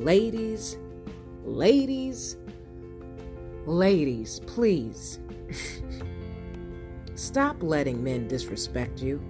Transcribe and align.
ladies, 0.00 0.78
ladies, 1.44 2.38
ladies, 3.66 4.40
please 4.46 5.20
stop 7.14 7.62
letting 7.62 8.02
men 8.02 8.26
disrespect 8.26 9.02
you. 9.02 9.22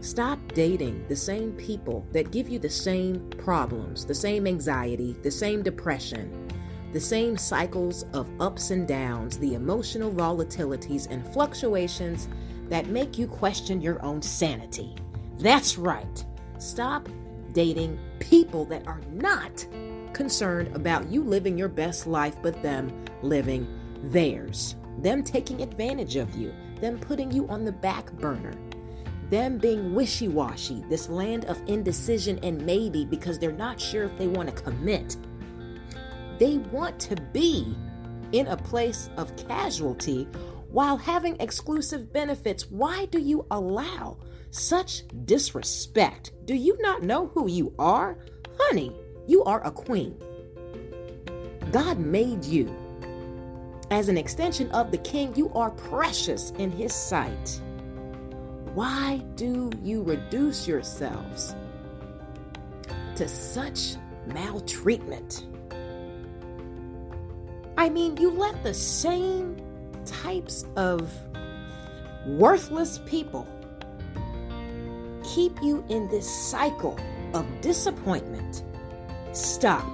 Stop 0.00 0.38
dating 0.54 1.06
the 1.08 1.16
same 1.16 1.52
people 1.52 2.06
that 2.12 2.30
give 2.30 2.48
you 2.48 2.58
the 2.58 2.70
same 2.70 3.28
problems, 3.36 4.06
the 4.06 4.14
same 4.14 4.46
anxiety, 4.46 5.14
the 5.22 5.30
same 5.30 5.62
depression, 5.62 6.48
the 6.94 7.00
same 7.00 7.36
cycles 7.36 8.06
of 8.14 8.26
ups 8.40 8.70
and 8.70 8.88
downs, 8.88 9.36
the 9.36 9.52
emotional 9.52 10.10
volatilities 10.10 11.06
and 11.10 11.26
fluctuations 11.34 12.26
that 12.70 12.86
make 12.86 13.18
you 13.18 13.26
question 13.26 13.82
your 13.82 14.02
own 14.02 14.22
sanity. 14.22 14.94
That's 15.38 15.76
right. 15.76 16.24
Stop 16.58 17.06
dating 17.52 17.98
people 18.20 18.64
that 18.66 18.86
are 18.86 19.00
not 19.10 19.66
concerned 20.12 20.74
about 20.76 21.10
you 21.10 21.24
living 21.24 21.58
your 21.58 21.68
best 21.68 22.06
life, 22.06 22.36
but 22.42 22.62
them 22.62 23.04
living 23.22 23.66
theirs. 24.04 24.76
Them 24.98 25.24
taking 25.24 25.62
advantage 25.62 26.16
of 26.16 26.34
you, 26.36 26.54
them 26.80 26.98
putting 26.98 27.30
you 27.30 27.48
on 27.48 27.64
the 27.64 27.72
back 27.72 28.12
burner, 28.12 28.54
them 29.30 29.58
being 29.58 29.94
wishy 29.94 30.28
washy, 30.28 30.84
this 30.88 31.08
land 31.08 31.44
of 31.46 31.60
indecision 31.66 32.38
and 32.42 32.64
maybe 32.64 33.04
because 33.04 33.38
they're 33.38 33.52
not 33.52 33.80
sure 33.80 34.04
if 34.04 34.16
they 34.18 34.26
want 34.26 34.48
to 34.48 34.62
commit. 34.62 35.16
They 36.38 36.58
want 36.58 36.98
to 37.00 37.16
be 37.32 37.76
in 38.32 38.46
a 38.48 38.56
place 38.56 39.10
of 39.16 39.34
casualty 39.48 40.28
while 40.70 40.96
having 40.96 41.36
exclusive 41.40 42.12
benefits. 42.12 42.70
Why 42.70 43.06
do 43.06 43.20
you 43.20 43.46
allow 43.50 44.18
such 44.50 45.02
disrespect? 45.24 46.32
Do 46.44 46.54
you 46.54 46.76
not 46.80 47.02
know 47.02 47.28
who 47.28 47.48
you 47.48 47.74
are? 47.78 48.18
Honey, 48.58 48.92
you 49.26 49.44
are 49.44 49.64
a 49.66 49.70
queen. 49.70 50.16
God 51.72 51.98
made 51.98 52.44
you. 52.44 52.74
As 53.90 54.08
an 54.08 54.16
extension 54.16 54.70
of 54.70 54.90
the 54.90 54.98
king, 54.98 55.34
you 55.34 55.52
are 55.54 55.70
precious 55.70 56.52
in 56.58 56.70
his 56.70 56.94
sight. 56.94 57.60
Why 58.74 59.18
do 59.34 59.70
you 59.82 60.02
reduce 60.02 60.68
yourselves 60.68 61.56
to 63.16 63.26
such 63.26 63.96
maltreatment? 64.26 65.46
I 67.76 67.88
mean, 67.88 68.16
you 68.16 68.30
let 68.30 68.62
the 68.62 68.74
same 68.74 69.56
types 70.06 70.64
of 70.76 71.10
worthless 72.26 73.00
people 73.06 73.46
keep 75.22 75.60
you 75.62 75.84
in 75.88 76.08
this 76.08 76.28
cycle 76.28 76.98
of 77.34 77.46
disappointment. 77.60 78.64
Stop. 79.32 79.86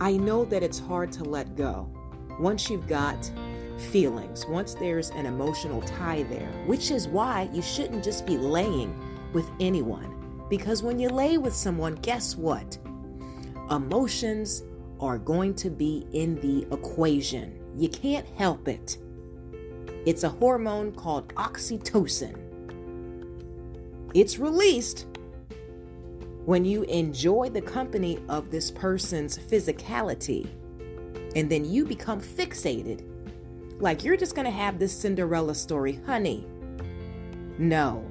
I 0.00 0.16
know 0.16 0.44
that 0.46 0.62
it's 0.62 0.78
hard 0.78 1.12
to 1.12 1.24
let 1.24 1.56
go 1.56 1.90
once 2.38 2.70
you've 2.70 2.86
got 2.86 3.30
feelings, 3.90 4.46
once 4.46 4.74
there's 4.74 5.10
an 5.10 5.26
emotional 5.26 5.82
tie 5.82 6.22
there, 6.24 6.50
which 6.66 6.90
is 6.90 7.08
why 7.08 7.48
you 7.52 7.62
shouldn't 7.62 8.04
just 8.04 8.26
be 8.26 8.36
laying 8.36 8.96
with 9.32 9.48
anyone. 9.60 10.14
Because 10.48 10.82
when 10.82 10.98
you 10.98 11.08
lay 11.08 11.36
with 11.36 11.54
someone, 11.54 11.96
guess 11.96 12.36
what? 12.36 12.78
Emotions 13.70 14.62
are 15.00 15.18
going 15.18 15.54
to 15.54 15.70
be 15.70 16.06
in 16.12 16.36
the 16.36 16.66
equation. 16.74 17.58
You 17.76 17.88
can't 17.88 18.26
help 18.36 18.68
it. 18.68 18.98
It's 20.06 20.24
a 20.24 20.28
hormone 20.28 20.92
called 20.92 21.34
oxytocin. 21.34 22.36
It's 24.14 24.38
released 24.38 25.06
when 26.44 26.64
you 26.64 26.82
enjoy 26.84 27.50
the 27.50 27.60
company 27.60 28.18
of 28.28 28.50
this 28.50 28.70
person's 28.70 29.36
physicality 29.36 30.48
and 31.36 31.50
then 31.50 31.64
you 31.64 31.84
become 31.84 32.20
fixated. 32.20 33.04
Like 33.80 34.02
you're 34.02 34.16
just 34.16 34.34
going 34.34 34.46
to 34.46 34.50
have 34.50 34.78
this 34.78 34.98
Cinderella 34.98 35.54
story. 35.54 36.00
Honey, 36.06 36.46
no. 37.58 38.10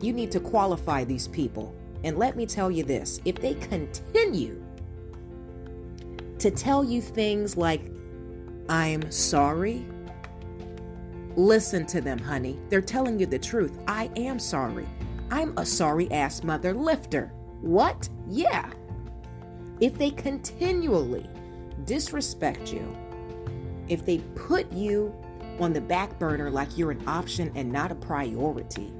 You 0.00 0.12
need 0.12 0.30
to 0.32 0.40
qualify 0.40 1.04
these 1.04 1.28
people. 1.28 1.74
And 2.02 2.18
let 2.18 2.36
me 2.36 2.46
tell 2.46 2.70
you 2.70 2.82
this 2.82 3.20
if 3.24 3.36
they 3.36 3.54
continue 3.54 4.65
to 6.38 6.50
tell 6.50 6.84
you 6.84 7.00
things 7.00 7.56
like, 7.56 7.90
I'm 8.68 9.10
sorry. 9.10 9.86
Listen 11.36 11.86
to 11.86 12.00
them, 12.00 12.18
honey. 12.18 12.58
They're 12.68 12.80
telling 12.80 13.18
you 13.18 13.26
the 13.26 13.38
truth. 13.38 13.78
I 13.86 14.10
am 14.16 14.38
sorry. 14.38 14.86
I'm 15.30 15.56
a 15.56 15.66
sorry 15.66 16.10
ass 16.10 16.42
mother 16.42 16.74
lifter. 16.74 17.32
What? 17.60 18.08
Yeah. 18.28 18.70
If 19.80 19.98
they 19.98 20.10
continually 20.10 21.28
disrespect 21.84 22.72
you, 22.72 22.96
if 23.88 24.04
they 24.04 24.18
put 24.34 24.70
you 24.72 25.14
on 25.60 25.72
the 25.72 25.80
back 25.80 26.18
burner 26.18 26.50
like 26.50 26.76
you're 26.76 26.90
an 26.90 27.02
option 27.06 27.52
and 27.54 27.70
not 27.70 27.92
a 27.92 27.94
priority, 27.94 28.92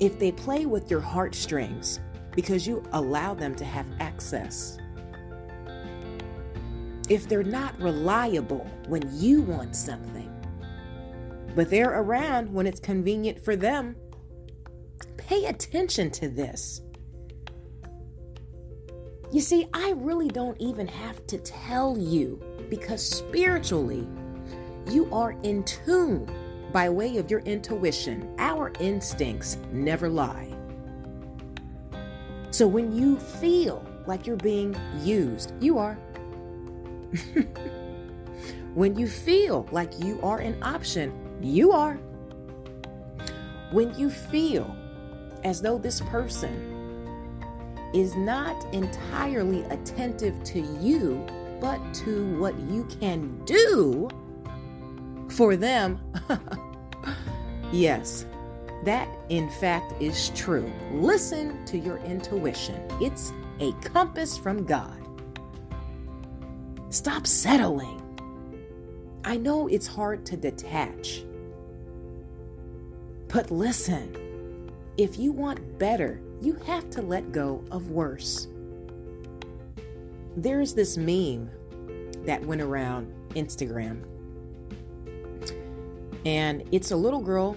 if 0.00 0.18
they 0.18 0.32
play 0.32 0.66
with 0.66 0.90
your 0.90 1.00
heartstrings 1.00 2.00
because 2.32 2.66
you 2.66 2.82
allow 2.92 3.34
them 3.34 3.54
to 3.54 3.64
have 3.64 3.86
access, 4.00 4.78
if 7.08 7.28
they're 7.28 7.42
not 7.42 7.78
reliable 7.80 8.66
when 8.88 9.02
you 9.12 9.42
want 9.42 9.76
something, 9.76 10.30
but 11.54 11.70
they're 11.70 12.00
around 12.00 12.52
when 12.52 12.66
it's 12.66 12.80
convenient 12.80 13.44
for 13.44 13.56
them. 13.56 13.96
Pay 15.16 15.46
attention 15.46 16.10
to 16.12 16.28
this. 16.28 16.82
You 19.32 19.40
see, 19.40 19.66
I 19.72 19.94
really 19.96 20.28
don't 20.28 20.60
even 20.60 20.86
have 20.86 21.26
to 21.26 21.38
tell 21.38 21.98
you 21.98 22.40
because 22.70 23.02
spiritually, 23.02 24.06
you 24.90 25.12
are 25.12 25.32
in 25.42 25.64
tune 25.64 26.28
by 26.72 26.88
way 26.88 27.16
of 27.16 27.30
your 27.30 27.40
intuition. 27.40 28.32
Our 28.38 28.72
instincts 28.80 29.56
never 29.72 30.08
lie. 30.08 30.54
So 32.50 32.66
when 32.66 32.94
you 32.94 33.16
feel 33.16 33.84
like 34.06 34.26
you're 34.26 34.36
being 34.36 34.76
used, 35.02 35.52
you 35.60 35.78
are. 35.78 35.98
when 38.74 38.96
you 38.96 39.06
feel 39.06 39.66
like 39.70 39.92
you 40.00 40.20
are 40.22 40.38
an 40.38 40.62
option, 40.62 41.12
you 41.40 41.72
are. 41.72 41.94
When 43.72 43.94
you 43.98 44.10
feel 44.10 44.74
as 45.44 45.60
though 45.60 45.78
this 45.78 46.00
person 46.00 46.70
is 47.94 48.16
not 48.16 48.72
entirely 48.74 49.62
attentive 49.64 50.42
to 50.44 50.60
you, 50.80 51.24
but 51.60 51.78
to 51.94 52.36
what 52.38 52.58
you 52.60 52.84
can 53.00 53.42
do 53.44 54.08
for 55.28 55.56
them, 55.56 56.00
yes, 57.72 58.26
that 58.84 59.08
in 59.28 59.48
fact 59.48 59.94
is 60.00 60.30
true. 60.30 60.70
Listen 60.92 61.64
to 61.66 61.78
your 61.78 61.98
intuition, 61.98 62.80
it's 63.00 63.32
a 63.60 63.72
compass 63.80 64.36
from 64.36 64.64
God. 64.64 65.03
Stop 66.94 67.26
settling. 67.26 68.00
I 69.24 69.36
know 69.36 69.66
it's 69.66 69.88
hard 69.88 70.24
to 70.26 70.36
detach. 70.36 71.24
But 73.26 73.50
listen, 73.50 74.70
if 74.96 75.18
you 75.18 75.32
want 75.32 75.76
better, 75.76 76.20
you 76.40 76.54
have 76.66 76.88
to 76.90 77.02
let 77.02 77.32
go 77.32 77.64
of 77.72 77.90
worse. 77.90 78.46
There's 80.36 80.72
this 80.72 80.96
meme 80.96 81.50
that 82.26 82.40
went 82.46 82.60
around 82.60 83.12
Instagram, 83.30 84.04
and 86.24 86.62
it's 86.70 86.92
a 86.92 86.96
little 86.96 87.20
girl 87.20 87.56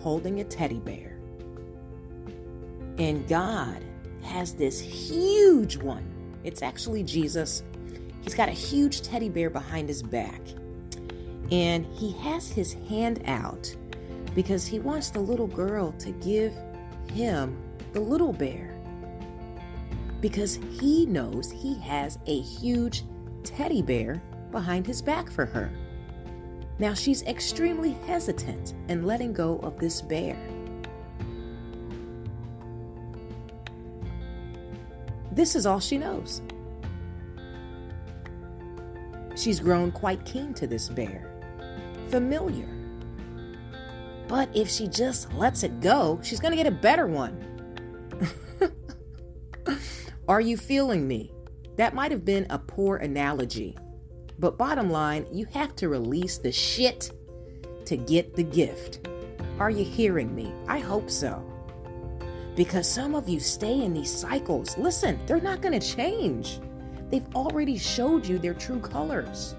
holding 0.00 0.38
a 0.38 0.44
teddy 0.44 0.78
bear. 0.78 1.18
And 2.98 3.26
God 3.26 3.82
has 4.22 4.54
this 4.54 4.80
huge 4.80 5.76
one. 5.76 6.08
It's 6.44 6.62
actually 6.62 7.02
Jesus 7.02 7.64
He's 8.20 8.34
got 8.34 8.48
a 8.48 8.52
huge 8.52 9.02
teddy 9.02 9.28
bear 9.28 9.50
behind 9.50 9.88
his 9.88 10.02
back. 10.02 10.40
And 11.50 11.86
he 11.86 12.12
has 12.12 12.48
his 12.48 12.74
hand 12.88 13.22
out 13.26 13.74
because 14.34 14.66
he 14.66 14.80
wants 14.80 15.10
the 15.10 15.20
little 15.20 15.46
girl 15.46 15.92
to 15.92 16.10
give 16.12 16.52
him 17.12 17.56
the 17.92 18.00
little 18.00 18.32
bear. 18.32 18.76
Because 20.20 20.58
he 20.80 21.06
knows 21.06 21.50
he 21.50 21.78
has 21.80 22.18
a 22.26 22.40
huge 22.40 23.04
teddy 23.44 23.82
bear 23.82 24.20
behind 24.50 24.86
his 24.86 25.00
back 25.00 25.30
for 25.30 25.46
her. 25.46 25.70
Now 26.78 26.94
she's 26.94 27.22
extremely 27.22 27.92
hesitant 28.06 28.74
in 28.88 29.06
letting 29.06 29.32
go 29.32 29.58
of 29.58 29.78
this 29.78 30.02
bear. 30.02 30.36
This 35.32 35.54
is 35.54 35.66
all 35.66 35.80
she 35.80 35.98
knows. 35.98 36.42
She's 39.36 39.60
grown 39.60 39.92
quite 39.92 40.24
keen 40.24 40.54
to 40.54 40.66
this 40.66 40.88
bear, 40.88 41.30
familiar. 42.08 42.68
But 44.28 44.48
if 44.56 44.68
she 44.68 44.88
just 44.88 45.32
lets 45.34 45.62
it 45.62 45.80
go, 45.80 46.18
she's 46.22 46.40
going 46.40 46.52
to 46.52 46.56
get 46.56 46.66
a 46.66 46.70
better 46.70 47.06
one. 47.06 47.42
Are 50.28 50.40
you 50.40 50.56
feeling 50.56 51.06
me? 51.06 51.32
That 51.76 51.94
might 51.94 52.10
have 52.10 52.24
been 52.24 52.46
a 52.50 52.58
poor 52.58 52.96
analogy. 52.96 53.76
But 54.38 54.58
bottom 54.58 54.90
line, 54.90 55.26
you 55.30 55.46
have 55.52 55.76
to 55.76 55.88
release 55.88 56.38
the 56.38 56.50
shit 56.50 57.12
to 57.84 57.96
get 57.96 58.34
the 58.34 58.42
gift. 58.42 59.06
Are 59.58 59.70
you 59.70 59.84
hearing 59.84 60.34
me? 60.34 60.52
I 60.66 60.78
hope 60.78 61.10
so. 61.10 61.44
Because 62.56 62.90
some 62.90 63.14
of 63.14 63.28
you 63.28 63.38
stay 63.38 63.82
in 63.84 63.92
these 63.92 64.12
cycles. 64.12 64.76
Listen, 64.78 65.20
they're 65.26 65.40
not 65.40 65.60
going 65.60 65.78
to 65.78 65.94
change. 65.94 66.58
They've 67.10 67.34
already 67.34 67.78
showed 67.78 68.26
you 68.26 68.38
their 68.38 68.54
true 68.54 68.80
colors. 68.80 69.54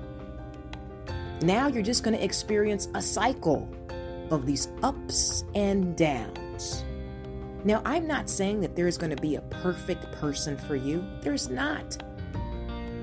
Now 1.41 1.67
you're 1.67 1.83
just 1.83 2.03
going 2.03 2.17
to 2.17 2.23
experience 2.23 2.87
a 2.95 3.01
cycle 3.01 3.69
of 4.31 4.45
these 4.45 4.69
ups 4.83 5.43
and 5.55 5.95
downs. 5.95 6.83
Now, 7.63 7.81
I'm 7.85 8.07
not 8.07 8.29
saying 8.29 8.61
that 8.61 8.75
there's 8.75 8.97
going 8.97 9.15
to 9.15 9.21
be 9.21 9.35
a 9.35 9.41
perfect 9.41 10.11
person 10.13 10.57
for 10.57 10.75
you. 10.75 11.05
There's 11.21 11.49
not. 11.49 12.01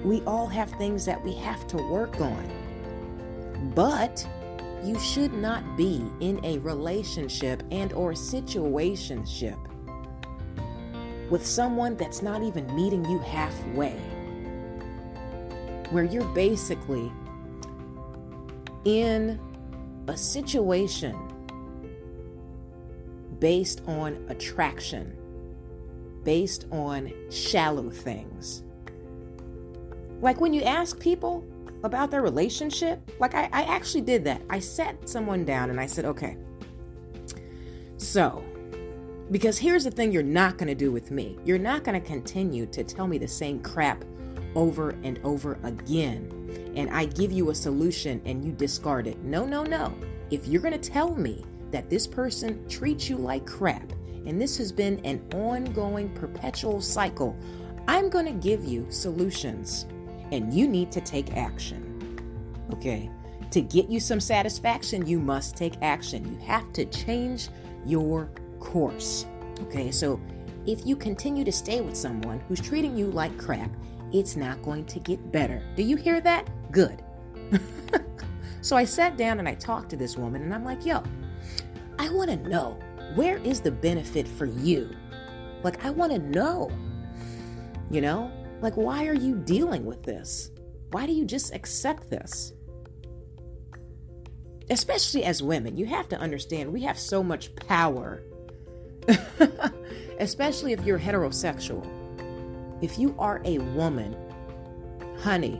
We 0.05 0.23
all 0.23 0.46
have 0.46 0.70
things 0.73 1.05
that 1.05 1.23
we 1.23 1.35
have 1.37 1.67
to 1.69 1.76
work 1.76 2.20
on. 2.20 3.73
But 3.75 4.26
you 4.82 4.99
should 4.99 5.32
not 5.32 5.76
be 5.76 6.05
in 6.20 6.44
a 6.44 6.58
relationship 6.58 7.62
and 7.70 7.93
or 7.94 8.12
situationship 8.12 9.58
with 11.31 11.44
someone 11.44 11.96
that's 11.96 12.23
not 12.23 12.43
even 12.43 12.67
meeting 12.76 13.05
you 13.06 13.19
halfway. 13.19 13.99
Where 15.94 16.02
you're 16.02 16.25
basically 16.35 17.12
in 18.85 19.38
a 20.08 20.17
situation 20.17 21.17
based 23.38 23.81
on 23.87 24.26
attraction, 24.29 25.17
based 26.25 26.67
on 26.73 27.12
shallow 27.31 27.91
things. 27.91 28.64
Like 30.20 30.41
when 30.41 30.52
you 30.52 30.62
ask 30.62 30.99
people 30.99 31.46
about 31.85 32.11
their 32.11 32.23
relationship, 32.23 33.08
like 33.20 33.37
I, 33.37 33.49
I 33.52 33.62
actually 33.62 34.00
did 34.00 34.25
that. 34.25 34.43
I 34.50 34.58
sat 34.58 35.08
someone 35.08 35.44
down 35.44 35.70
and 35.70 35.79
I 35.79 35.87
said, 35.87 36.06
okay, 36.06 36.37
so, 37.99 38.43
because 39.31 39.58
here's 39.58 39.85
the 39.85 39.93
thing 39.93 40.11
you're 40.11 40.25
not 40.25 40.58
going 40.58 40.67
to 40.67 40.75
do 40.75 40.91
with 40.91 41.12
me. 41.12 41.38
You're 41.44 41.56
not 41.56 41.85
going 41.85 42.02
to 42.02 42.05
continue 42.05 42.67
to 42.67 42.82
tell 42.82 43.06
me 43.06 43.17
the 43.17 43.29
same 43.29 43.61
crap 43.61 44.05
over 44.55 44.91
and 45.03 45.19
over 45.25 45.59
again. 45.62 46.73
And 46.77 46.91
I 46.91 47.06
give 47.06 47.33
you 47.33 47.51
a 47.51 47.55
solution 47.55 48.21
and 48.25 48.45
you 48.45 48.53
discard 48.53 49.06
it. 49.06 49.23
No, 49.23 49.45
no, 49.45 49.62
no. 49.62 49.95
If 50.31 50.47
you're 50.47 50.62
going 50.62 50.79
to 50.79 50.91
tell 50.91 51.15
me 51.15 51.45
that 51.71 51.91
this 51.91 52.06
person 52.06 52.67
treats 52.69 53.09
you 53.09 53.17
like 53.17 53.47
crap, 53.47 53.93
and 54.27 54.41
this 54.41 54.56
has 54.56 54.73
been 54.73 54.99
an 55.05 55.23
ongoing, 55.35 56.09
perpetual 56.15 56.81
cycle, 56.81 57.37
I'm 57.87 58.09
going 58.09 58.27
to 58.27 58.33
give 58.33 58.65
you 58.65 58.87
solutions 58.89 59.87
and 60.33 60.53
you 60.53 60.67
need 60.67 60.91
to 60.93 61.01
take 61.01 61.37
action. 61.37 61.91
Okay? 62.73 63.11
To 63.51 63.61
get 63.61 63.91
you 63.91 64.01
some 64.01 64.21
satisfaction, 64.21 65.06
you 65.06 65.21
must 65.21 65.56
take 65.56 65.75
action. 65.83 66.25
You 66.25 66.47
have 66.47 66.73
to 66.73 66.87
change 66.87 67.51
your 67.85 68.31
course. 68.59 69.27
Okay? 69.61 69.91
So 69.91 70.19
if 70.67 70.87
you 70.87 70.97
continue 70.97 71.45
to 71.45 71.53
stay 71.53 71.83
with 71.83 71.97
someone 71.97 72.41
who's 72.49 72.61
treating 72.61 72.97
you 72.97 73.06
like 73.09 73.37
crap, 73.37 73.71
it's 74.15 74.37
not 74.37 74.63
going 74.63 74.85
to 74.87 75.01
get 75.01 75.33
better. 75.33 75.61
Do 75.75 75.83
you 75.83 75.97
hear 75.97 76.21
that? 76.21 76.49
Good. 76.71 77.03
so 78.61 78.77
I 78.77 78.85
sat 78.85 79.17
down 79.17 79.41
and 79.41 79.49
I 79.49 79.57
talked 79.57 79.91
to 79.91 79.97
this 79.97 80.17
woman 80.17 80.43
and 80.43 80.55
I'm 80.55 80.65
like, 80.65 80.87
yo, 80.87 81.03
I 81.99 82.09
want 82.11 82.31
to 82.31 82.37
know 82.49 82.79
where 83.17 83.39
is 83.39 83.61
the 83.61 83.73
benefit 83.73 84.29
for 84.29 84.47
you? 84.47 84.89
Like, 85.65 85.85
I 85.85 85.91
want 85.91 86.13
to 86.13 86.19
know, 86.19 86.71
you 87.91 88.01
know, 88.01 88.31
like, 88.61 88.75
why 88.75 89.07
are 89.07 89.15
you 89.15 89.35
dealing 89.35 89.85
with 89.85 90.05
this? 90.05 90.53
Why 90.93 91.07
do 91.07 91.13
you 91.13 91.25
just 91.25 91.53
accept 91.53 92.09
this? 92.09 92.53
Especially 94.71 95.25
as 95.25 95.43
women, 95.43 95.77
you 95.77 95.87
have 95.87 96.09
to 96.11 96.19
understand 96.21 96.73
we 96.73 96.83
have 96.83 96.99
so 96.99 97.21
much 97.21 97.55
power, 97.57 98.23
especially 100.21 100.73
if 100.73 100.85
you're 100.85 101.01
heterosexual. 101.01 102.04
If 102.85 102.99
you 102.99 103.15
are 103.19 103.41
a 103.47 103.57
woman, 103.57 104.15
honey, 105.17 105.59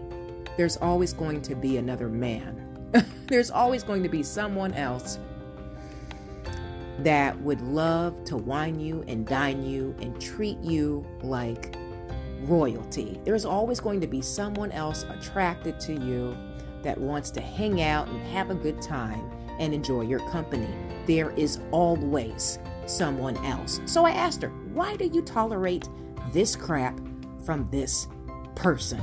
there's 0.59 0.77
always 0.77 1.15
going 1.15 1.41
to 1.41 1.55
be 1.55 1.79
another 1.79 2.11
man. 2.11 2.93
there's 3.29 3.51
always 3.51 3.83
going 3.83 4.03
to 4.03 4.11
be 4.11 4.23
someone 4.23 4.75
else 4.75 5.19
that 6.99 7.41
would 7.41 7.63
love 7.63 8.25
to 8.25 8.37
wine 8.37 8.79
you 8.79 9.07
and 9.09 9.27
dine 9.27 9.65
you 9.65 9.97
and 10.03 10.21
treat 10.21 10.59
you 10.59 11.03
like 11.23 11.75
royalty. 12.43 13.19
There's 13.25 13.47
always 13.47 13.81
going 13.81 14.03
to 14.03 14.07
be 14.07 14.21
someone 14.21 14.71
else 14.73 15.05
attracted 15.05 15.81
to 15.81 15.95
you 15.95 16.37
that 16.83 16.99
wants 16.99 17.31
to 17.31 17.41
hang 17.41 17.81
out 17.81 18.07
and 18.07 18.21
have 18.27 18.51
a 18.51 18.55
good 18.55 18.83
time 18.83 19.31
and 19.59 19.73
enjoy 19.73 20.03
your 20.03 20.21
company. 20.29 20.69
There 21.07 21.31
is 21.39 21.59
always 21.71 22.59
someone 22.85 23.39
else. 23.47 23.81
So 23.87 24.05
I 24.05 24.11
asked 24.11 24.43
her, 24.43 24.51
Why 24.75 24.95
do 24.97 25.07
you 25.07 25.23
tolerate 25.23 25.89
this 26.35 26.55
crap 26.55 27.01
from 27.45 27.69
this 27.71 28.09
person? 28.55 29.01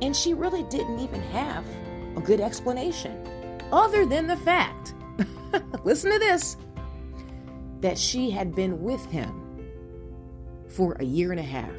And 0.00 0.14
she 0.14 0.34
really 0.34 0.62
didn't 0.64 1.00
even 1.00 1.20
have 1.22 1.64
a 2.16 2.20
good 2.20 2.40
explanation, 2.40 3.26
other 3.72 4.06
than 4.06 4.26
the 4.26 4.36
fact, 4.36 4.94
listen 5.84 6.12
to 6.12 6.18
this, 6.18 6.56
that 7.80 7.98
she 7.98 8.30
had 8.30 8.54
been 8.54 8.82
with 8.82 9.04
him 9.06 9.44
for 10.68 10.96
a 11.00 11.04
year 11.04 11.30
and 11.30 11.40
a 11.40 11.44
half. 11.44 11.70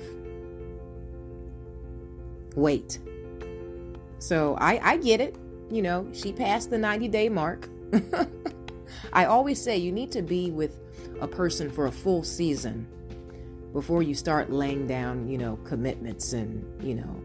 Wait. 2.55 2.99
So 4.19 4.55
I, 4.59 4.79
I 4.83 4.97
get 4.97 5.21
it. 5.21 5.35
You 5.69 5.81
know, 5.81 6.07
she 6.13 6.33
passed 6.33 6.69
the 6.69 6.77
90 6.77 7.07
day 7.07 7.29
mark. 7.29 7.69
I 9.13 9.25
always 9.25 9.61
say 9.61 9.77
you 9.77 9.91
need 9.91 10.11
to 10.11 10.21
be 10.21 10.51
with 10.51 10.79
a 11.21 11.27
person 11.27 11.69
for 11.69 11.87
a 11.87 11.91
full 11.91 12.23
season 12.23 12.87
before 13.73 14.03
you 14.03 14.15
start 14.15 14.51
laying 14.51 14.87
down, 14.87 15.27
you 15.27 15.37
know, 15.37 15.57
commitments 15.57 16.33
and, 16.33 16.65
you 16.83 16.95
know, 16.95 17.23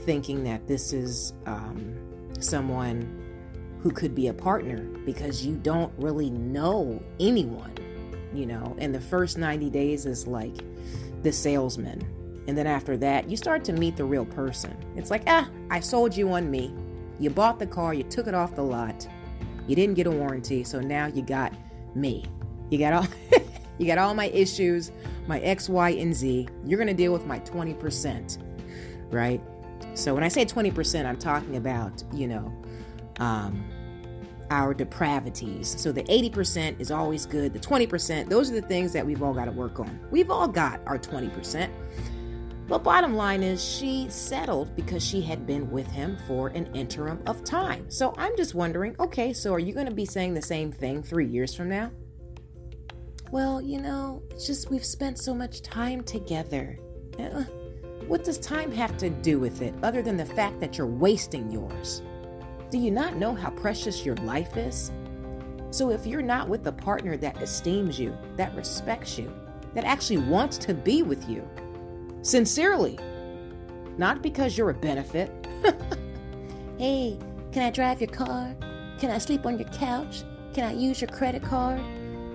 thinking 0.00 0.44
that 0.44 0.66
this 0.66 0.92
is 0.92 1.32
um, 1.46 1.96
someone 2.40 3.20
who 3.80 3.90
could 3.90 4.14
be 4.14 4.28
a 4.28 4.34
partner 4.34 4.82
because 5.04 5.44
you 5.44 5.56
don't 5.56 5.92
really 5.98 6.30
know 6.30 7.02
anyone, 7.20 7.74
you 8.32 8.46
know, 8.46 8.74
and 8.78 8.94
the 8.94 9.00
first 9.00 9.36
90 9.36 9.68
days 9.70 10.06
is 10.06 10.26
like 10.26 10.56
the 11.22 11.32
salesman. 11.32 12.00
And 12.46 12.56
then 12.56 12.66
after 12.66 12.96
that, 12.98 13.28
you 13.28 13.36
start 13.36 13.64
to 13.64 13.72
meet 13.72 13.96
the 13.96 14.04
real 14.04 14.24
person. 14.24 14.76
It's 14.96 15.10
like, 15.10 15.22
ah, 15.26 15.48
I 15.70 15.80
sold 15.80 16.16
you 16.16 16.30
on 16.32 16.50
me. 16.50 16.74
You 17.18 17.30
bought 17.30 17.58
the 17.58 17.66
car, 17.66 17.94
you 17.94 18.04
took 18.04 18.26
it 18.26 18.34
off 18.34 18.54
the 18.54 18.62
lot. 18.62 19.06
You 19.66 19.76
didn't 19.76 19.94
get 19.94 20.06
a 20.06 20.10
warranty, 20.10 20.64
so 20.64 20.80
now 20.80 21.06
you 21.06 21.22
got 21.22 21.52
me. 21.94 22.24
You 22.70 22.78
got 22.78 22.92
all 22.92 23.06
you 23.78 23.86
got 23.86 23.98
all 23.98 24.14
my 24.14 24.26
issues, 24.26 24.92
my 25.26 25.40
X, 25.40 25.68
Y, 25.68 25.90
and 25.90 26.14
Z. 26.14 26.48
You're 26.64 26.78
gonna 26.78 26.94
deal 26.94 27.12
with 27.12 27.26
my 27.26 27.40
20%. 27.40 28.38
Right? 29.10 29.40
So 29.94 30.14
when 30.14 30.24
I 30.24 30.28
say 30.28 30.44
20%, 30.44 31.06
I'm 31.06 31.16
talking 31.16 31.56
about, 31.56 32.02
you 32.12 32.26
know, 32.26 32.52
um, 33.20 33.64
our 34.50 34.74
depravities. 34.74 35.80
So 35.80 35.92
the 35.92 36.02
80% 36.04 36.80
is 36.80 36.90
always 36.90 37.26
good. 37.26 37.52
The 37.52 37.58
20%, 37.58 38.28
those 38.28 38.50
are 38.50 38.54
the 38.54 38.66
things 38.66 38.92
that 38.92 39.04
we've 39.04 39.22
all 39.22 39.34
got 39.34 39.46
to 39.46 39.52
work 39.52 39.80
on. 39.80 39.98
We've 40.10 40.30
all 40.30 40.48
got 40.48 40.80
our 40.86 40.98
20%. 40.98 41.70
But 42.66 42.82
bottom 42.82 43.14
line 43.14 43.42
is, 43.42 43.62
she 43.62 44.06
settled 44.08 44.74
because 44.74 45.04
she 45.04 45.20
had 45.20 45.46
been 45.46 45.70
with 45.70 45.86
him 45.86 46.16
for 46.26 46.48
an 46.48 46.66
interim 46.74 47.22
of 47.26 47.44
time. 47.44 47.90
So 47.90 48.14
I'm 48.16 48.34
just 48.36 48.54
wondering 48.54 48.96
okay, 48.98 49.32
so 49.32 49.52
are 49.52 49.58
you 49.58 49.74
going 49.74 49.86
to 49.86 49.94
be 49.94 50.06
saying 50.06 50.34
the 50.34 50.42
same 50.42 50.72
thing 50.72 51.02
three 51.02 51.26
years 51.26 51.54
from 51.54 51.68
now? 51.68 51.90
Well, 53.30 53.60
you 53.60 53.80
know, 53.80 54.22
it's 54.30 54.46
just 54.46 54.70
we've 54.70 54.84
spent 54.84 55.18
so 55.18 55.34
much 55.34 55.62
time 55.62 56.02
together. 56.02 56.78
Uh, 57.18 57.44
what 58.06 58.22
does 58.22 58.38
time 58.38 58.70
have 58.72 58.96
to 58.98 59.10
do 59.10 59.38
with 59.38 59.62
it 59.62 59.74
other 59.82 60.02
than 60.02 60.16
the 60.16 60.26
fact 60.26 60.60
that 60.60 60.76
you're 60.76 60.86
wasting 60.86 61.50
yours? 61.50 62.02
Do 62.70 62.78
you 62.78 62.90
not 62.90 63.16
know 63.16 63.34
how 63.34 63.50
precious 63.50 64.04
your 64.04 64.16
life 64.16 64.56
is? 64.56 64.92
So, 65.70 65.90
if 65.90 66.06
you're 66.06 66.22
not 66.22 66.48
with 66.48 66.66
a 66.66 66.72
partner 66.72 67.16
that 67.16 67.42
esteems 67.42 67.98
you, 67.98 68.16
that 68.36 68.54
respects 68.54 69.18
you, 69.18 69.32
that 69.74 69.84
actually 69.84 70.18
wants 70.18 70.58
to 70.58 70.74
be 70.74 71.02
with 71.02 71.28
you, 71.28 71.48
sincerely, 72.22 72.98
not 73.96 74.22
because 74.22 74.56
you're 74.56 74.70
a 74.70 74.74
benefit. 74.74 75.30
hey, 76.78 77.18
can 77.52 77.62
I 77.62 77.70
drive 77.70 78.00
your 78.00 78.10
car? 78.10 78.54
Can 78.98 79.10
I 79.10 79.18
sleep 79.18 79.46
on 79.46 79.58
your 79.58 79.68
couch? 79.70 80.22
Can 80.52 80.64
I 80.64 80.72
use 80.72 81.00
your 81.00 81.10
credit 81.10 81.42
card? 81.42 81.80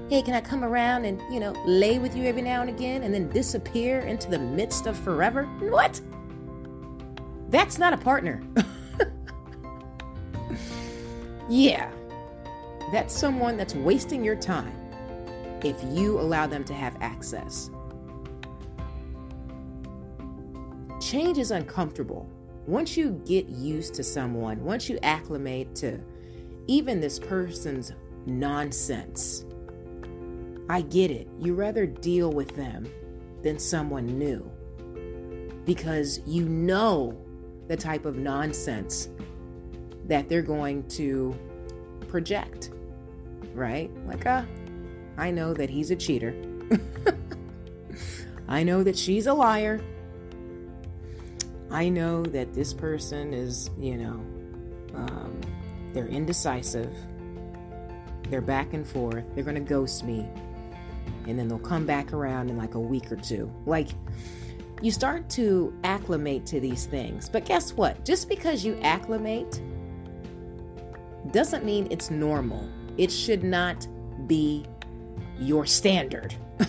Hey, 0.10 0.22
can 0.24 0.34
I 0.34 0.42
come 0.42 0.64
around 0.64 1.06
and, 1.06 1.22
you 1.32 1.40
know, 1.40 1.52
lay 1.66 2.00
with 2.00 2.16
you 2.16 2.26
every 2.26 2.42
now 2.42 2.62
and 2.62 2.70
again 2.70 3.04
and 3.04 3.14
then 3.14 3.30
disappear 3.30 4.00
into 4.02 4.30
the 4.30 4.40
midst 4.40 4.88
of 4.88 4.98
forever? 4.98 5.44
What? 5.60 6.02
That's 7.50 7.78
not 7.78 7.94
a 7.94 7.98
partner. 7.98 8.42
Yeah, 11.52 11.92
that's 12.92 13.12
someone 13.12 13.58
that's 13.58 13.74
wasting 13.74 14.24
your 14.24 14.36
time 14.36 14.72
if 15.64 15.76
you 15.84 16.20
allow 16.20 16.46
them 16.46 16.64
to 16.66 16.76
have 16.76 16.96
access. 17.02 17.72
change 21.00 21.40
is 21.40 21.50
uncomfortable. 21.50 22.30
Once 22.68 22.96
you 22.96 23.20
get 23.26 23.48
used 23.50 23.96
to 23.96 24.04
someone, 24.04 24.64
once 24.64 24.90
you 24.90 25.00
acclimate 25.02 25.74
to 25.74 26.00
even 26.68 27.00
this 27.00 27.18
person's 27.18 27.94
nonsense, 28.28 29.44
I 30.70 30.82
get 30.82 31.10
it. 31.10 31.28
You 31.40 31.56
rather 31.56 31.88
deal 31.88 32.32
with 32.32 32.56
them 32.56 32.88
than 33.42 33.58
someone 33.58 34.06
new 34.06 34.50
because 35.66 36.22
you 36.28 36.48
know 36.48 37.20
the 37.68 37.76
type 37.76 38.06
of 38.06 38.18
nonsense 38.18 39.10
that 40.06 40.30
they're 40.30 40.42
going 40.44 40.88
to 40.90 41.36
project, 42.08 42.72
right? 43.54 43.90
Like, 44.06 44.24
ah, 44.26 44.40
uh, 44.40 44.46
I 45.18 45.32
know 45.32 45.54
that 45.54 45.70
he's 45.70 45.92
a 45.92 45.96
cheater. 45.96 46.36
I 48.48 48.64
know 48.64 48.84
that 48.84 48.98
she's 48.98 49.28
a 49.28 49.34
liar. 49.34 49.82
I 51.72 51.90
know 51.90 52.24
that 52.24 52.54
this 52.54 52.74
person 52.74 53.34
is, 53.34 53.70
you 53.80 53.98
know, 53.98 54.26
um, 54.96 55.40
they're 55.94 56.08
indecisive. 56.08 56.92
They're 58.30 58.42
back 58.42 58.74
and 58.74 58.88
forth. 58.88 59.24
They're 59.36 59.44
going 59.44 59.56
to 59.56 59.62
ghost 59.62 60.04
me. 60.04 60.28
And 61.30 61.38
then 61.38 61.48
they'll 61.48 61.60
come 61.60 61.86
back 61.86 62.14
around 62.14 62.50
in 62.50 62.58
like 62.58 62.76
a 62.76 62.80
week 62.80 63.12
or 63.12 63.16
two. 63.16 63.52
Like, 63.66 63.90
you 64.82 64.92
start 64.92 65.30
to 65.32 65.74
acclimate 65.84 66.46
to 66.48 66.60
these 66.60 66.86
things. 66.86 67.30
But 67.30 67.46
guess 67.46 67.74
what? 67.74 68.04
Just 68.06 68.30
because 68.30 68.64
you 68.64 68.80
acclimate 68.82 69.62
doesn't 71.32 71.66
mean 71.66 71.88
it's 71.92 72.10
normal. 72.10 72.68
It 72.98 73.12
should 73.12 73.44
not 73.44 73.88
be 74.28 74.66
your 75.40 75.66
standard. 75.66 76.36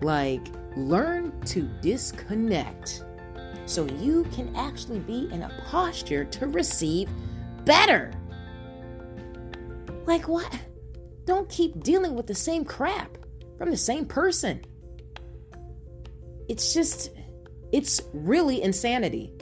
like, 0.00 0.46
learn 0.76 1.38
to 1.46 1.62
disconnect 1.82 3.04
so 3.66 3.86
you 3.86 4.24
can 4.32 4.54
actually 4.56 4.98
be 5.00 5.28
in 5.32 5.42
a 5.42 5.62
posture 5.66 6.24
to 6.24 6.46
receive 6.48 7.08
better. 7.64 8.12
Like, 10.06 10.28
what? 10.28 10.58
Don't 11.30 11.48
keep 11.48 11.80
dealing 11.84 12.16
with 12.16 12.26
the 12.26 12.34
same 12.34 12.64
crap 12.64 13.16
from 13.56 13.70
the 13.70 13.76
same 13.76 14.04
person. 14.04 14.64
It's 16.48 16.74
just, 16.74 17.10
it's 17.70 18.00
really 18.12 18.60
insanity. 18.60 19.32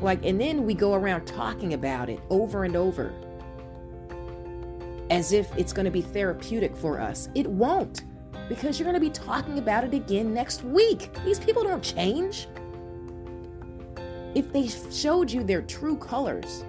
Like, 0.00 0.26
and 0.26 0.40
then 0.40 0.66
we 0.66 0.74
go 0.74 0.94
around 0.94 1.26
talking 1.26 1.74
about 1.74 2.10
it 2.10 2.18
over 2.30 2.64
and 2.64 2.74
over 2.74 3.14
as 5.08 5.32
if 5.32 5.56
it's 5.56 5.72
going 5.72 5.84
to 5.84 5.92
be 5.92 6.02
therapeutic 6.02 6.76
for 6.76 7.00
us. 7.00 7.28
It 7.36 7.46
won't 7.46 8.02
because 8.48 8.80
you're 8.80 8.90
going 8.90 9.00
to 9.00 9.08
be 9.08 9.08
talking 9.08 9.58
about 9.58 9.84
it 9.84 9.94
again 9.94 10.34
next 10.34 10.64
week. 10.64 11.16
These 11.24 11.38
people 11.38 11.62
don't 11.62 11.80
change. 11.80 12.48
If 14.34 14.52
they 14.52 14.66
showed 14.66 15.30
you 15.30 15.44
their 15.44 15.62
true 15.62 15.96
colors, 15.96 16.64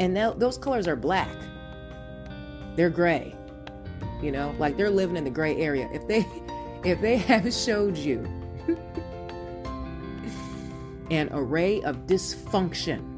and 0.00 0.16
those 0.16 0.58
colors 0.58 0.88
are 0.88 0.96
black, 0.96 1.30
they're 2.76 2.90
gray, 2.90 3.34
you 4.22 4.32
know, 4.32 4.54
like 4.58 4.76
they're 4.76 4.90
living 4.90 5.16
in 5.16 5.24
the 5.24 5.30
gray 5.30 5.56
area. 5.56 5.88
If 5.92 6.06
they 6.08 6.26
if 6.84 7.00
they 7.00 7.16
have 7.18 7.52
showed 7.52 7.96
you 7.96 8.24
an 11.10 11.28
array 11.32 11.82
of 11.82 12.06
dysfunction, 12.06 13.08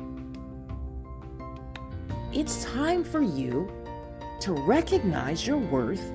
it's 2.32 2.64
time 2.64 3.04
for 3.04 3.22
you 3.22 3.70
to 4.40 4.52
recognize 4.52 5.46
your 5.46 5.58
worth 5.58 6.10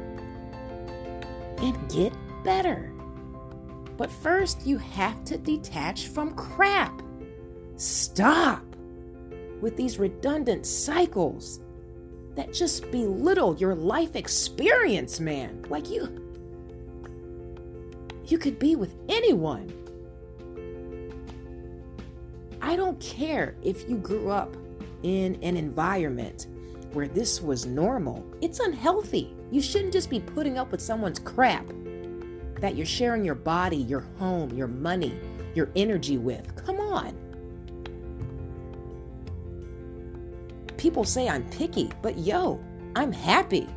and 1.58 1.89
get 1.89 2.13
better. 2.43 2.91
But 3.98 4.12
first, 4.12 4.65
you 4.65 4.77
have 4.77 5.24
to 5.25 5.38
detach 5.38 6.08
from 6.08 6.34
crap. 6.36 7.01
Stop 7.75 8.63
with 9.62 9.75
these 9.75 10.00
redundant 10.00 10.65
cycles 10.65 11.60
that 12.39 12.53
just 12.53 12.89
belittle 12.89 13.55
your 13.58 13.75
life 13.75 14.15
experience, 14.15 15.19
man. 15.19 15.65
Like 15.69 15.89
you 15.89 16.25
you 18.25 18.38
could 18.38 18.60
be 18.60 18.75
with 18.75 18.96
anyone. 19.10 19.74
I 22.62 22.75
don't 22.75 23.00
care 23.00 23.55
if 23.63 23.89
you 23.89 23.98
grew 23.98 24.29
up 24.29 24.55
in 25.03 25.36
an 25.41 25.58
environment 25.58 26.48
where 26.93 27.08
this 27.08 27.41
was 27.41 27.65
normal. 27.65 28.24
It's 28.41 28.60
unhealthy. 28.60 29.36
You 29.51 29.62
shouldn't 29.62 29.93
just 29.93 30.10
be 30.10 30.19
putting 30.19 30.58
up 30.58 30.72
with 30.72 30.81
someone's 30.81 31.19
crap 31.19 31.65
that 32.60 32.75
you're 32.75 32.86
sharing 32.86 33.25
your 33.25 33.36
body, 33.36 33.77
your 33.77 34.05
home, 34.17 34.51
your 34.51 34.67
money, 34.67 35.19
your 35.55 35.69
energy 35.75 36.17
with. 36.17 36.55
Come 36.65 36.78
People 40.79 41.03
say 41.03 41.27
I'm 41.27 41.43
picky, 41.50 41.91
but 42.01 42.17
yo, 42.17 42.57
I'm 42.95 43.12
happy. 43.12 43.67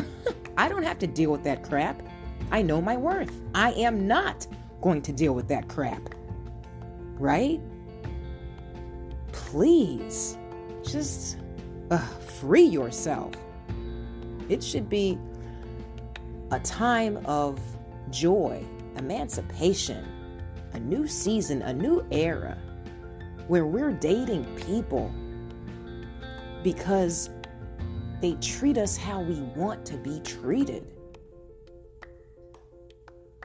I 0.58 0.68
don't 0.68 0.82
have 0.82 0.98
to 0.98 1.06
deal 1.06 1.32
with 1.32 1.42
that 1.44 1.62
crap. 1.62 2.02
I 2.50 2.60
know 2.60 2.78
my 2.82 2.94
worth. 2.94 3.40
I 3.54 3.72
am 3.72 4.06
not 4.06 4.46
going 4.82 5.00
to 5.00 5.12
deal 5.14 5.32
with 5.32 5.48
that 5.48 5.68
crap. 5.68 6.14
Right? 7.14 7.58
Please, 9.32 10.36
just 10.84 11.38
uh, 11.90 11.96
free 11.96 12.66
yourself. 12.66 13.32
It 14.50 14.62
should 14.62 14.90
be 14.90 15.18
a 16.50 16.60
time 16.60 17.16
of 17.24 17.58
joy, 18.10 18.62
emancipation, 18.98 20.06
a 20.74 20.80
new 20.80 21.06
season, 21.06 21.62
a 21.62 21.72
new 21.72 22.06
era 22.10 22.58
where 23.48 23.64
we're 23.64 23.92
dating 23.92 24.44
people 24.66 25.10
because 26.62 27.30
they 28.20 28.34
treat 28.34 28.78
us 28.78 28.96
how 28.96 29.20
we 29.20 29.40
want 29.56 29.84
to 29.86 29.96
be 29.96 30.20
treated. 30.20 30.92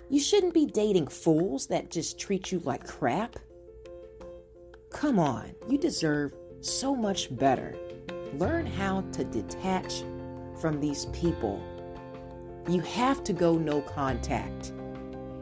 You 0.10 0.20
shouldn't 0.20 0.54
be 0.54 0.66
dating 0.66 1.08
fools 1.08 1.68
that 1.68 1.92
just 1.92 2.20
treat 2.20 2.52
you 2.52 2.60
like 2.60 2.88
crap. 2.88 3.38
Come 4.90 5.20
on, 5.20 5.54
you 5.68 5.78
deserve 5.78 6.34
so 6.62 6.96
much 6.96 7.36
better. 7.36 7.76
Learn 8.34 8.66
how 8.66 9.02
to 9.14 9.24
detach 9.24 10.04
from 10.62 10.80
these 10.80 11.06
people. 11.08 11.62
You 12.70 12.82
have 12.82 13.24
to 13.26 13.34
go 13.34 13.58
no 13.58 13.82
contact. 13.82 14.74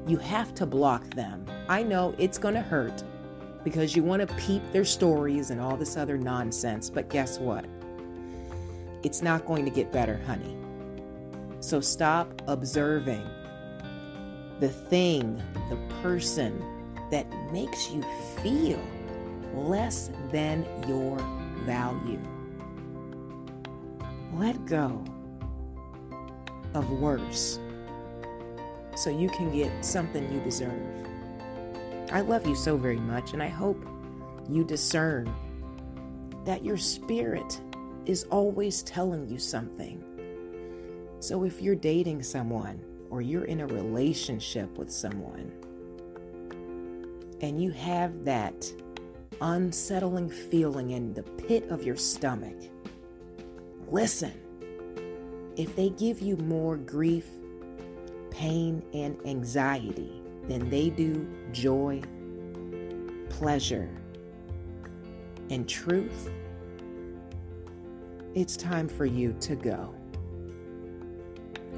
You 0.07 0.17
have 0.17 0.53
to 0.55 0.65
block 0.65 1.13
them. 1.13 1.45
I 1.67 1.83
know 1.83 2.15
it's 2.17 2.37
going 2.37 2.55
to 2.55 2.61
hurt 2.61 3.03
because 3.65 3.95
you 3.95 4.03
want 4.03 4.25
to 4.25 4.33
peep 4.35 4.61
their 4.71 4.85
stories 4.85 5.49
and 5.49 5.59
all 5.59 5.75
this 5.75 5.97
other 5.97 6.17
nonsense, 6.17 6.89
but 6.89 7.09
guess 7.09 7.39
what? 7.39 7.65
It's 9.03 9.23
not 9.23 9.45
going 9.45 9.65
to 9.65 9.71
get 9.71 9.91
better, 9.91 10.21
honey. 10.27 10.55
So 11.61 11.81
stop 11.81 12.43
observing 12.47 13.27
the 14.59 14.69
thing, 14.69 15.41
the 15.69 15.77
person 16.03 16.63
that 17.09 17.25
makes 17.51 17.89
you 17.89 18.03
feel 18.43 18.79
less 19.55 20.11
than 20.31 20.63
your 20.87 21.17
value. 21.65 22.19
Let 24.35 24.63
go 24.67 25.03
of 26.75 26.89
worse 26.91 27.59
so 28.95 29.09
you 29.09 29.29
can 29.29 29.51
get 29.51 29.83
something 29.83 30.31
you 30.31 30.39
deserve. 30.41 30.71
I 32.11 32.21
love 32.21 32.47
you 32.47 32.55
so 32.55 32.77
very 32.77 32.99
much, 32.99 33.33
and 33.33 33.41
I 33.41 33.47
hope 33.47 33.83
you 34.47 34.63
discern 34.63 35.33
that 36.45 36.63
your 36.63 36.77
spirit 36.77 37.59
is 38.05 38.25
always 38.25 38.83
telling 38.83 39.27
you 39.27 39.39
something. 39.39 40.03
So 41.19 41.43
if 41.43 41.61
you're 41.61 41.75
dating 41.75 42.23
someone, 42.23 42.83
or 43.09 43.21
you're 43.21 43.45
in 43.45 43.61
a 43.61 43.67
relationship 43.67 44.77
with 44.77 44.91
someone 44.91 45.51
and 47.41 47.61
you 47.61 47.71
have 47.71 48.25
that 48.25 48.69
unsettling 49.41 50.29
feeling 50.29 50.91
in 50.91 51.13
the 51.13 51.23
pit 51.23 51.69
of 51.69 51.83
your 51.83 51.95
stomach, 51.95 52.57
listen. 53.87 54.33
If 55.55 55.75
they 55.77 55.89
give 55.91 56.19
you 56.19 56.35
more 56.35 56.75
grief, 56.75 57.25
pain, 58.29 58.83
and 58.93 59.17
anxiety 59.25 60.21
than 60.47 60.69
they 60.69 60.89
do 60.89 61.27
joy, 61.51 62.01
pleasure, 63.29 63.89
and 65.49 65.67
truth, 65.67 66.29
it's 68.33 68.57
time 68.57 68.87
for 68.87 69.05
you 69.05 69.33
to 69.41 69.55
go. 69.55 69.93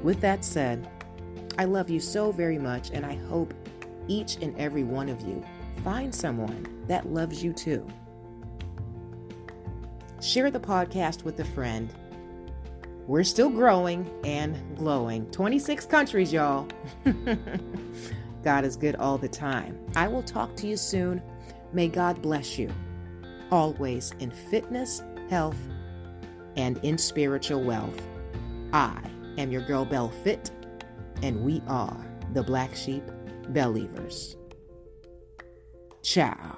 With 0.02 0.20
that 0.20 0.44
said, 0.44 0.88
I 1.58 1.64
love 1.64 1.90
you 1.90 2.00
so 2.00 2.32
very 2.32 2.58
much, 2.58 2.90
and 2.92 3.04
I 3.04 3.16
hope 3.16 3.52
each 4.06 4.36
and 4.36 4.56
every 4.56 4.84
one 4.84 5.08
of 5.08 5.20
you 5.22 5.44
find 5.84 6.14
someone 6.14 6.84
that 6.86 7.12
loves 7.12 7.42
you 7.42 7.52
too. 7.52 7.86
Share 10.20 10.50
the 10.50 10.60
podcast 10.60 11.24
with 11.24 11.40
a 11.40 11.44
friend 11.44 11.92
we're 13.08 13.24
still 13.24 13.48
growing 13.48 14.06
and 14.22 14.54
glowing. 14.76 15.24
26 15.30 15.86
countries, 15.86 16.30
y'all. 16.30 16.68
God 18.42 18.64
is 18.64 18.76
good 18.76 18.96
all 18.96 19.18
the 19.18 19.28
time. 19.28 19.78
I 19.96 20.08
will 20.08 20.22
talk 20.22 20.56
to 20.56 20.66
you 20.66 20.76
soon. 20.76 21.22
May 21.72 21.88
God 21.88 22.22
bless 22.22 22.58
you 22.58 22.72
always 23.50 24.12
in 24.20 24.30
fitness, 24.30 25.02
health, 25.30 25.58
and 26.56 26.78
in 26.82 26.98
spiritual 26.98 27.62
wealth. 27.62 28.00
I 28.72 29.00
am 29.38 29.50
your 29.50 29.62
girl 29.62 29.84
Belle 29.84 30.10
Fit, 30.10 30.50
and 31.22 31.42
we 31.42 31.62
are 31.66 31.96
the 32.34 32.42
Black 32.42 32.74
Sheep 32.74 33.04
Believers. 33.48 34.36
Ciao. 36.02 36.57